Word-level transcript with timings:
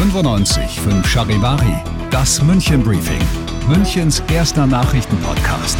95 0.00 0.80
5 0.80 1.06
Charivari, 1.06 1.76
das 2.10 2.40
München 2.42 2.82
Briefing, 2.82 3.20
Münchens 3.68 4.22
erster 4.32 4.66
Nachrichtenpodcast. 4.66 5.76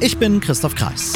Ich 0.00 0.18
bin 0.18 0.40
Christoph 0.40 0.74
Kreis. 0.74 1.12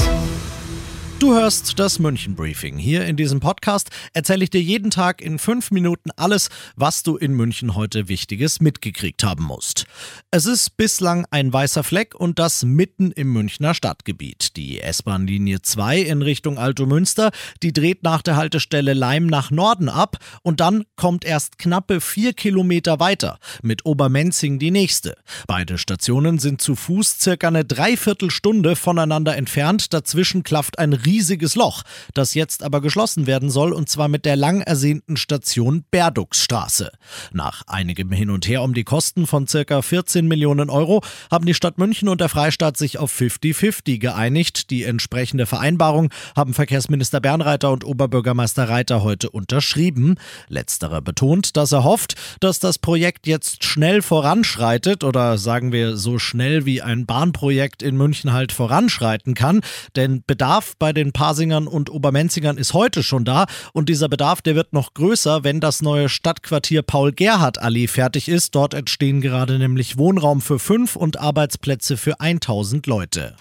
Du 1.21 1.35
hörst 1.35 1.79
das 1.79 1.99
München 1.99 2.35
Briefing. 2.35 2.79
Hier 2.79 3.05
in 3.05 3.15
diesem 3.15 3.41
Podcast 3.41 3.91
erzähle 4.15 4.43
ich 4.43 4.49
dir 4.49 4.63
jeden 4.63 4.91
Tag 4.91 5.21
in 5.21 5.39
fünf 5.39 5.71
Minuten 5.71 6.11
alles, 6.17 6.49
was 6.77 7.03
du 7.03 7.19
in 7.19 7.35
München 7.35 7.75
heute 7.75 8.09
Wichtiges 8.09 8.63
mitgekriegt 8.63 9.23
haben 9.23 9.45
musst. 9.45 9.85
Es 10.31 10.47
ist 10.47 10.79
bislang 10.79 11.27
ein 11.31 11.53
weißer 11.53 11.85
Fleck 11.85 12.15
und 12.15 12.39
das 12.39 12.65
mitten 12.65 13.13
im 13.13 13.35
Münchner 13.35 13.75
Stadtgebiet. 13.75 14.57
Die 14.57 14.81
S-Bahn-Linie 14.81 15.61
2 15.61 15.99
in 15.99 16.23
Richtung 16.23 16.57
Altomünster, 16.57 17.33
die 17.63 17.75
dreht 17.75 18.03
nach 18.03 18.23
der 18.23 18.37
Haltestelle 18.37 18.95
Leim 18.95 19.27
nach 19.27 19.51
Norden 19.51 19.91
ab 19.91 20.17
und 20.41 20.61
dann 20.61 20.85
kommt 20.97 21.27
erst 21.27 21.59
knappe 21.59 22.01
vier 22.01 22.33
Kilometer 22.33 22.99
weiter 22.99 23.39
mit 23.61 23.85
Obermenzing 23.85 24.59
die 24.59 24.71
nächste. 24.71 25.17
Beide 25.47 25.77
Stationen 25.77 26.39
sind 26.39 26.63
zu 26.63 26.77
Fuß 26.77 27.19
circa 27.21 27.49
eine 27.49 27.67
Dreiviertelstunde 27.67 28.75
voneinander 28.75 29.37
entfernt. 29.37 29.93
Dazwischen 29.93 30.45
klafft 30.45 30.79
ein 30.79 30.95
riesiges 31.11 31.57
Loch, 31.57 31.83
das 32.15 32.35
jetzt 32.35 32.63
aber 32.63 32.81
geschlossen 32.81 33.27
werden 33.27 33.51
soll, 33.51 33.73
und 33.73 33.89
zwar 33.89 34.09
mit 34.09 34.25
der 34.25 34.37
lang 34.37 34.61
ersehnten 34.61 35.17
Station 35.17 35.85
Berduxstraße. 35.91 36.93
Nach 37.33 37.63
einigem 37.67 38.13
Hin 38.13 38.31
und 38.31 38.47
Her 38.47 38.63
um 38.63 38.75
die 38.75 38.85
Kosten 38.85 39.27
von 39.27 39.49
circa 39.49 39.83
14 39.83 40.29
Millionen 40.29 40.71
Euro 40.71 41.03
haben 41.31 41.47
die 41.47 41.55
Stadt 41.55 41.79
München 41.79 42.09
und 42.09 42.21
der 42.21 42.29
Freistaat 42.29 42.77
sich 42.77 42.99
auf 42.99 43.13
50-50 43.13 43.99
geeinigt. 43.99 44.71
Die 44.71 44.85
entsprechende 44.85 45.47
Vereinbarung 45.47 46.11
haben 46.37 46.55
Verkehrsminister 46.55 47.21
Bernreiter 47.21 47.73
und 47.73 47.85
Oberbürgermeister 47.85 48.69
Reiter 48.69 49.03
heute 49.03 49.31
unterschrieben. 49.31 50.15
Letzterer 50.49 51.01
betont, 51.01 51.57
dass 51.57 51.73
er 51.73 51.83
hofft, 51.83 52.15
dass 52.39 52.61
das 52.61 52.79
Projekt 52.79 53.27
jetzt 53.27 53.65
schnell 53.65 54.01
voranschreitet 54.01 55.03
oder 55.03 55.39
sagen 55.39 55.73
wir 55.73 55.97
so 55.97 56.21
schnell 56.21 56.67
wie 56.67 56.83
ein 56.83 57.05
Bahnprojekt 57.05 57.83
in 57.83 57.97
München 57.97 58.33
halt 58.33 58.53
voranschreiten 58.53 59.35
kann, 59.35 59.61
denn 59.97 60.23
Bedarf 60.27 60.75
bei 60.79 60.93
den 60.93 61.00
den 61.01 61.13
Pasingern 61.13 61.67
und 61.67 61.91
Obermenzingern 61.91 62.59
ist 62.59 62.75
heute 62.75 63.03
schon 63.03 63.25
da 63.25 63.47
und 63.73 63.89
dieser 63.89 64.09
Bedarf, 64.09 64.43
der 64.43 64.55
wird 64.55 64.73
noch 64.73 64.95
größer, 64.95 65.45
wenn 65.45 65.61
das 65.61 65.81
neue 65.81 66.09
Stadtquartier 66.09 66.83
Paul-Gerhardt-Allee 66.83 67.87
fertig 67.87 68.29
ist. 68.29 68.55
Dort 68.55 68.75
entstehen 68.75 69.21
gerade 69.21 69.59
nämlich 69.59 69.97
Wohnraum 69.97 70.41
für 70.41 70.59
fünf 70.59 70.97
und 70.97 71.19
Arbeitsplätze 71.19 71.97
für 71.97 72.21
1000 72.21 72.87
Leute. 72.87 73.35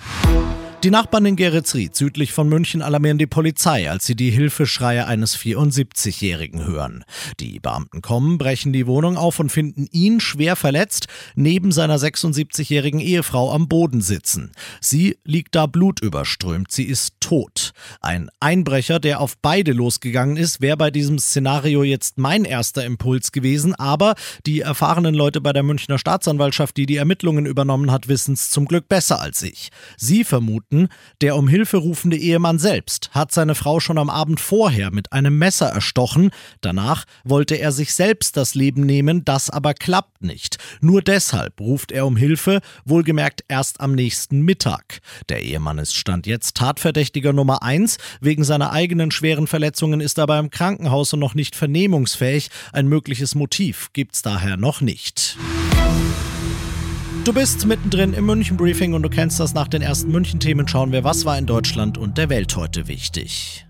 Die 0.81 0.91
Nachbarn 0.91 1.25
in 1.25 1.35
Geretsried 1.35 1.93
südlich 1.93 2.31
von 2.31 2.47
München 2.47 2.81
alarmieren 2.81 3.17
die 3.17 3.27
Polizei, 3.27 3.91
als 3.91 4.05
sie 4.05 4.15
die 4.15 4.29
Hilfeschreie 4.29 5.07
eines 5.07 5.37
74-Jährigen 5.37 6.65
hören. 6.65 7.03
Die 7.41 7.59
Beamten 7.59 8.01
kommen, 8.01 8.37
brechen 8.37 8.71
die 8.71 8.87
Wohnung 8.87 9.17
auf 9.17 9.41
und 9.41 9.51
finden 9.51 9.87
ihn 9.91 10.21
schwer 10.21 10.55
verletzt 10.55 11.07
neben 11.35 11.73
seiner 11.73 11.97
76-jährigen 11.97 13.01
Ehefrau 13.01 13.51
am 13.51 13.67
Boden 13.67 13.99
sitzen. 13.99 14.53
Sie 14.79 15.17
liegt 15.25 15.53
da 15.53 15.65
blutüberströmt, 15.65 16.71
sie 16.71 16.85
ist 16.85 17.15
tot. 17.19 17.73
Ein 17.99 18.29
Einbrecher, 18.39 19.01
der 19.01 19.19
auf 19.19 19.37
beide 19.37 19.73
losgegangen 19.73 20.37
ist, 20.37 20.61
wäre 20.61 20.77
bei 20.77 20.91
diesem 20.91 21.19
Szenario 21.19 21.83
jetzt 21.83 22.17
mein 22.17 22.45
erster 22.45 22.85
Impuls 22.85 23.33
gewesen, 23.33 23.75
aber 23.75 24.15
die 24.45 24.61
erfahrenen 24.61 25.13
Leute 25.13 25.41
bei 25.41 25.51
der 25.51 25.63
Münchner 25.63 25.99
Staatsanwaltschaft, 25.99 26.77
die 26.77 26.85
die 26.85 26.95
Ermittlungen 26.95 27.45
übernommen 27.45 27.91
hat, 27.91 28.07
wissen 28.07 28.35
es 28.35 28.49
zum 28.49 28.63
Glück 28.63 28.87
besser 28.87 29.19
als 29.19 29.43
ich. 29.43 29.71
Sie 29.97 30.23
vermuten, 30.23 30.68
Minuten. 30.71 30.89
Der 31.21 31.35
um 31.35 31.47
Hilfe 31.47 31.77
rufende 31.77 32.17
Ehemann 32.17 32.59
selbst 32.59 33.09
hat 33.11 33.31
seine 33.31 33.55
Frau 33.55 33.79
schon 33.79 33.97
am 33.97 34.09
Abend 34.09 34.39
vorher 34.39 34.91
mit 34.91 35.11
einem 35.11 35.37
Messer 35.37 35.67
erstochen. 35.67 36.31
Danach 36.61 37.05
wollte 37.23 37.55
er 37.55 37.71
sich 37.71 37.93
selbst 37.93 38.37
das 38.37 38.55
Leben 38.55 38.85
nehmen, 38.85 39.25
das 39.25 39.49
aber 39.49 39.73
klappt 39.73 40.21
nicht. 40.21 40.57
Nur 40.81 41.01
deshalb 41.01 41.59
ruft 41.59 41.91
er 41.91 42.05
um 42.05 42.15
Hilfe, 42.15 42.61
wohlgemerkt 42.85 43.43
erst 43.47 43.81
am 43.81 43.93
nächsten 43.93 44.41
Mittag. 44.41 44.99
Der 45.29 45.41
Ehemann 45.41 45.79
ist 45.79 45.95
Stand 45.95 46.27
jetzt 46.27 46.55
Tatverdächtiger 46.55 47.33
Nummer 47.33 47.63
1. 47.63 47.97
Wegen 48.21 48.43
seiner 48.43 48.71
eigenen 48.71 49.11
schweren 49.11 49.47
Verletzungen 49.47 50.01
ist 50.01 50.17
er 50.17 50.23
aber 50.23 50.39
im 50.39 50.49
Krankenhaus 50.49 51.13
und 51.13 51.19
noch 51.19 51.35
nicht 51.35 51.55
vernehmungsfähig. 51.55 52.49
Ein 52.73 52.87
mögliches 52.87 53.35
Motiv 53.35 53.89
gibt's 53.93 54.21
daher 54.21 54.57
noch 54.57 54.81
nicht. 54.81 55.37
Du 57.29 57.35
bist 57.35 57.67
mittendrin 57.67 58.13
im 58.13 58.25
München 58.25 58.57
Briefing 58.57 58.95
und 58.95 59.03
du 59.03 59.09
kennst 59.09 59.39
das 59.39 59.53
nach 59.53 59.67
den 59.67 59.83
ersten 59.83 60.11
München 60.11 60.39
Themen. 60.39 60.67
Schauen 60.67 60.91
wir, 60.91 61.03
was 61.03 61.25
war 61.25 61.37
in 61.37 61.45
Deutschland 61.45 61.95
und 61.95 62.17
der 62.17 62.27
Welt 62.27 62.55
heute 62.55 62.87
wichtig. 62.87 63.67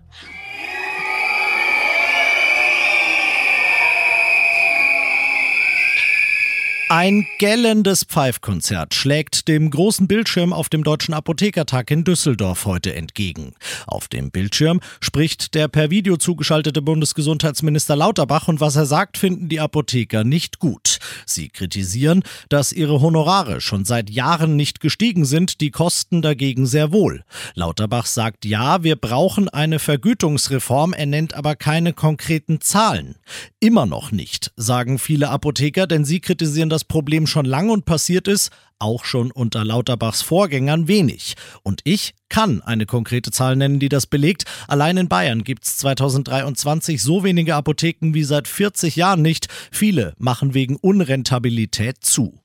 Ein 6.92 7.28
gellendes 7.38 8.02
Pfeifkonzert 8.02 8.94
schlägt 8.94 9.46
dem 9.46 9.70
großen 9.70 10.08
Bildschirm 10.08 10.52
auf 10.52 10.68
dem 10.68 10.82
Deutschen 10.82 11.14
Apothekertag 11.14 11.88
in 11.92 12.02
Düsseldorf 12.02 12.64
heute 12.64 12.96
entgegen. 12.96 13.54
Auf 13.86 14.08
dem 14.08 14.32
Bildschirm 14.32 14.80
spricht 15.00 15.54
der 15.54 15.68
per 15.68 15.90
Video 15.90 16.16
zugeschaltete 16.16 16.82
Bundesgesundheitsminister 16.82 17.94
Lauterbach 17.94 18.48
und 18.48 18.58
was 18.58 18.74
er 18.74 18.86
sagt, 18.86 19.18
finden 19.18 19.48
die 19.48 19.60
Apotheker 19.60 20.24
nicht 20.24 20.58
gut. 20.58 20.98
Sie 21.26 21.48
kritisieren, 21.48 22.24
dass 22.48 22.72
ihre 22.72 23.00
Honorare 23.00 23.60
schon 23.60 23.84
seit 23.84 24.10
Jahren 24.10 24.56
nicht 24.56 24.80
gestiegen 24.80 25.24
sind, 25.24 25.60
die 25.60 25.70
Kosten 25.70 26.22
dagegen 26.22 26.66
sehr 26.66 26.90
wohl. 26.90 27.22
Lauterbach 27.54 28.06
sagt 28.06 28.44
ja, 28.44 28.82
wir 28.82 28.96
brauchen 28.96 29.48
eine 29.48 29.78
Vergütungsreform, 29.78 30.92
er 30.92 31.06
nennt 31.06 31.34
aber 31.34 31.54
keine 31.54 31.92
konkreten 31.92 32.60
Zahlen. 32.60 33.14
Immer 33.60 33.86
noch 33.86 34.10
nicht, 34.10 34.50
sagen 34.56 34.98
viele 34.98 35.28
Apotheker, 35.28 35.86
denn 35.86 36.04
sie 36.04 36.18
kritisieren 36.18 36.68
das 36.68 36.79
das 36.80 36.84
Problem 36.86 37.26
schon 37.26 37.44
lang 37.44 37.68
und 37.68 37.84
passiert 37.84 38.26
ist, 38.26 38.50
auch 38.78 39.04
schon 39.04 39.30
unter 39.30 39.66
Lauterbachs 39.66 40.22
Vorgängern 40.22 40.88
wenig. 40.88 41.34
Und 41.62 41.82
ich 41.84 42.14
kann 42.30 42.62
eine 42.62 42.86
konkrete 42.86 43.30
Zahl 43.30 43.54
nennen, 43.54 43.80
die 43.80 43.90
das 43.90 44.06
belegt. 44.06 44.44
Allein 44.66 44.96
in 44.96 45.08
Bayern 45.08 45.44
gibt 45.44 45.64
es 45.64 45.76
2023 45.76 47.02
so 47.02 47.22
wenige 47.22 47.54
Apotheken 47.54 48.14
wie 48.14 48.24
seit 48.24 48.48
40 48.48 48.96
Jahren 48.96 49.20
nicht. 49.20 49.48
Viele 49.70 50.14
machen 50.16 50.54
wegen 50.54 50.76
Unrentabilität 50.76 51.98
zu. 52.00 52.40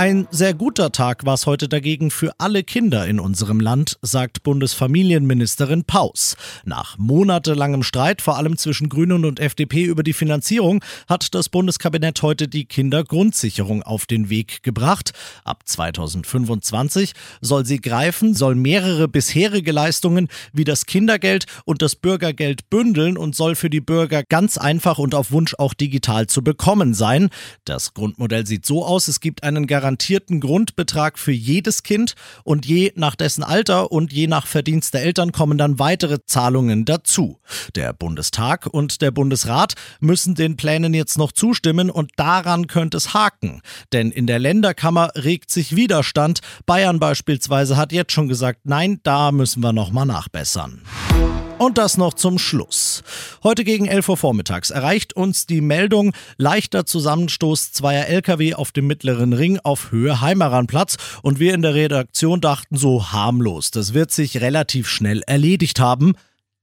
Ein 0.00 0.28
sehr 0.30 0.54
guter 0.54 0.92
Tag 0.92 1.26
war 1.26 1.34
es 1.34 1.44
heute 1.46 1.68
dagegen 1.68 2.12
für 2.12 2.30
alle 2.38 2.62
Kinder 2.62 3.04
in 3.08 3.18
unserem 3.18 3.58
Land, 3.58 3.98
sagt 4.00 4.44
Bundesfamilienministerin 4.44 5.82
Paus. 5.82 6.36
Nach 6.64 6.96
monatelangem 6.98 7.82
Streit, 7.82 8.22
vor 8.22 8.36
allem 8.36 8.56
zwischen 8.56 8.90
Grünen 8.90 9.24
und 9.24 9.40
FDP 9.40 9.82
über 9.82 10.04
die 10.04 10.12
Finanzierung, 10.12 10.84
hat 11.08 11.34
das 11.34 11.48
Bundeskabinett 11.48 12.22
heute 12.22 12.46
die 12.46 12.66
Kindergrundsicherung 12.66 13.82
auf 13.82 14.06
den 14.06 14.30
Weg 14.30 14.62
gebracht. 14.62 15.10
Ab 15.42 15.64
2025 15.64 17.14
soll 17.40 17.66
sie 17.66 17.80
greifen, 17.80 18.34
soll 18.34 18.54
mehrere 18.54 19.08
bisherige 19.08 19.72
Leistungen 19.72 20.28
wie 20.52 20.62
das 20.62 20.86
Kindergeld 20.86 21.46
und 21.64 21.82
das 21.82 21.96
Bürgergeld 21.96 22.70
bündeln 22.70 23.16
und 23.16 23.34
soll 23.34 23.56
für 23.56 23.68
die 23.68 23.80
Bürger 23.80 24.22
ganz 24.22 24.58
einfach 24.58 24.98
und 24.98 25.16
auf 25.16 25.32
Wunsch 25.32 25.56
auch 25.58 25.74
digital 25.74 26.28
zu 26.28 26.44
bekommen 26.44 26.94
sein. 26.94 27.30
Das 27.64 27.94
Grundmodell 27.94 28.46
sieht 28.46 28.64
so 28.64 28.86
aus, 28.86 29.08
es 29.08 29.18
gibt 29.18 29.42
einen 29.42 29.66
Garant 29.66 29.87
garantierten 29.88 30.40
Grundbetrag 30.40 31.18
für 31.18 31.32
jedes 31.32 31.82
Kind 31.82 32.14
und 32.44 32.66
je 32.66 32.92
nach 32.94 33.14
dessen 33.14 33.42
Alter 33.42 33.90
und 33.90 34.12
je 34.12 34.26
nach 34.26 34.46
Verdienst 34.46 34.92
der 34.92 35.02
Eltern 35.02 35.32
kommen 35.32 35.56
dann 35.56 35.78
weitere 35.78 36.18
Zahlungen 36.26 36.84
dazu. 36.84 37.38
Der 37.74 37.94
Bundestag 37.94 38.66
und 38.66 39.00
der 39.00 39.12
Bundesrat 39.12 39.76
müssen 40.00 40.34
den 40.34 40.58
Plänen 40.58 40.92
jetzt 40.92 41.16
noch 41.16 41.32
zustimmen 41.32 41.88
und 41.88 42.10
daran 42.16 42.66
könnte 42.66 42.98
es 42.98 43.14
haken. 43.14 43.62
Denn 43.94 44.10
in 44.10 44.26
der 44.26 44.38
Länderkammer 44.38 45.08
regt 45.14 45.50
sich 45.50 45.74
Widerstand. 45.74 46.40
Bayern 46.66 47.00
beispielsweise 47.00 47.78
hat 47.78 47.90
jetzt 47.92 48.12
schon 48.12 48.28
gesagt, 48.28 48.60
nein, 48.64 49.00
da 49.04 49.32
müssen 49.32 49.62
wir 49.62 49.72
nochmal 49.72 50.04
nachbessern. 50.04 50.82
Und 51.58 51.76
das 51.76 51.96
noch 51.96 52.14
zum 52.14 52.38
Schluss. 52.38 53.02
Heute 53.42 53.64
gegen 53.64 53.86
11 53.86 54.08
Uhr 54.10 54.16
vormittags 54.16 54.70
erreicht 54.70 55.14
uns 55.14 55.44
die 55.44 55.60
Meldung 55.60 56.12
leichter 56.36 56.86
Zusammenstoß 56.86 57.72
zweier 57.72 58.06
Lkw 58.06 58.54
auf 58.54 58.70
dem 58.70 58.86
mittleren 58.86 59.32
Ring 59.32 59.58
auf 59.64 59.90
Höhe 59.90 60.20
Heimeranplatz. 60.20 60.98
Und 61.22 61.40
wir 61.40 61.54
in 61.54 61.62
der 61.62 61.74
Redaktion 61.74 62.40
dachten 62.40 62.76
so 62.76 63.10
harmlos, 63.10 63.72
das 63.72 63.92
wird 63.92 64.12
sich 64.12 64.40
relativ 64.40 64.88
schnell 64.88 65.22
erledigt 65.26 65.80
haben 65.80 66.14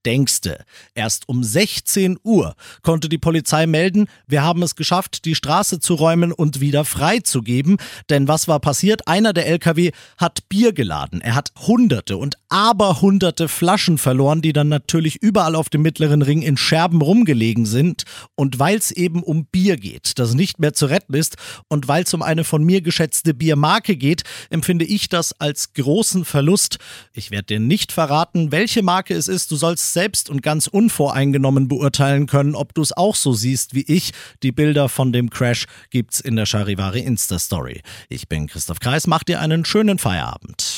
denkste. 0.06 0.64
Erst 0.94 1.28
um 1.28 1.42
16 1.42 2.18
Uhr 2.22 2.54
konnte 2.82 3.08
die 3.08 3.18
Polizei 3.18 3.66
melden, 3.66 4.06
wir 4.26 4.42
haben 4.42 4.62
es 4.62 4.76
geschafft, 4.76 5.24
die 5.24 5.34
Straße 5.34 5.80
zu 5.80 5.94
räumen 5.94 6.32
und 6.32 6.60
wieder 6.60 6.84
freizugeben. 6.84 7.76
Denn 8.08 8.28
was 8.28 8.46
war 8.46 8.60
passiert? 8.60 9.08
Einer 9.08 9.32
der 9.32 9.46
LKW 9.46 9.90
hat 10.16 10.48
Bier 10.48 10.72
geladen. 10.72 11.20
Er 11.20 11.34
hat 11.34 11.52
hunderte 11.66 12.16
und 12.16 12.38
aberhunderte 12.48 13.48
Flaschen 13.48 13.98
verloren, 13.98 14.42
die 14.42 14.52
dann 14.52 14.68
natürlich 14.68 15.16
überall 15.16 15.56
auf 15.56 15.68
dem 15.68 15.82
mittleren 15.82 16.22
Ring 16.22 16.42
in 16.42 16.56
Scherben 16.56 17.02
rumgelegen 17.02 17.66
sind. 17.66 18.04
Und 18.36 18.58
weil 18.58 18.78
es 18.78 18.92
eben 18.92 19.22
um 19.22 19.46
Bier 19.46 19.76
geht, 19.76 20.18
das 20.18 20.34
nicht 20.34 20.60
mehr 20.60 20.72
zu 20.72 20.86
retten 20.86 21.14
ist, 21.14 21.36
und 21.68 21.88
weil 21.88 22.04
es 22.04 22.14
um 22.14 22.22
eine 22.22 22.44
von 22.44 22.62
mir 22.62 22.80
geschätzte 22.80 23.34
Biermarke 23.34 23.96
geht, 23.96 24.22
empfinde 24.50 24.84
ich 24.84 25.08
das 25.08 25.38
als 25.40 25.72
großen 25.74 26.24
Verlust. 26.24 26.78
Ich 27.12 27.30
werde 27.30 27.46
dir 27.46 27.60
nicht 27.60 27.90
verraten, 27.90 28.52
welche 28.52 28.82
Marke 28.82 29.14
es 29.14 29.26
ist. 29.26 29.50
Du 29.50 29.56
sollst 29.56 29.92
selbst 29.96 30.28
und 30.28 30.42
ganz 30.42 30.66
unvoreingenommen 30.66 31.68
beurteilen 31.68 32.26
können, 32.26 32.54
ob 32.54 32.74
du 32.74 32.82
es 32.82 32.94
auch 32.94 33.14
so 33.14 33.32
siehst 33.32 33.74
wie 33.74 33.84
ich. 33.88 34.12
Die 34.42 34.52
Bilder 34.52 34.90
von 34.90 35.10
dem 35.10 35.30
Crash 35.30 35.64
gibt's 35.88 36.20
in 36.20 36.36
der 36.36 36.44
Charivari 36.44 37.00
Insta-Story. 37.00 37.80
Ich 38.10 38.28
bin 38.28 38.46
Christoph 38.46 38.78
Kreis, 38.78 39.06
mach 39.06 39.24
dir 39.24 39.40
einen 39.40 39.64
schönen 39.64 39.98
Feierabend. 39.98 40.76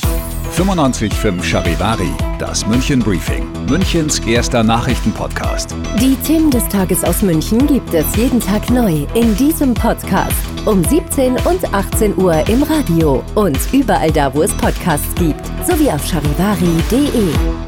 95.5 0.57 1.43
Charivari, 1.43 2.11
das 2.39 2.65
München 2.65 3.01
Briefing, 3.01 3.45
Münchens 3.67 4.21
erster 4.21 4.63
Nachrichtenpodcast. 4.63 5.75
Die 6.01 6.15
Themen 6.25 6.53
des 6.53 6.67
Tages 6.69 7.03
aus 7.03 7.21
München 7.21 7.67
gibt 7.67 7.93
es 7.93 8.15
jeden 8.15 8.39
Tag 8.39 8.71
neu 8.71 9.05
in 9.15 9.37
diesem 9.37 9.75
Podcast. 9.75 10.37
Um 10.65 10.85
17 10.85 11.33
und 11.39 11.75
18 11.75 12.17
Uhr 12.17 12.49
im 12.49 12.63
Radio 12.63 13.25
und 13.35 13.59
überall 13.73 14.13
da, 14.13 14.33
wo 14.33 14.43
es 14.43 14.53
Podcasts 14.53 15.13
gibt, 15.17 15.45
sowie 15.67 15.91
auf 15.91 16.07
charivari.de. 16.07 17.68